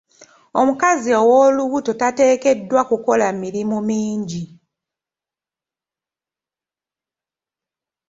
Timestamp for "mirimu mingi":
3.41-4.43